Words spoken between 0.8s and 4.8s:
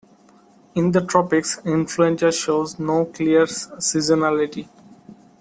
the tropics, influenza shows no clear seasonality.